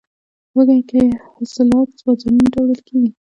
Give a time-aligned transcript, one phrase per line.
[0.55, 1.03] وږی کې
[1.33, 3.09] حاصلات بازارونو ته وړل کیږي.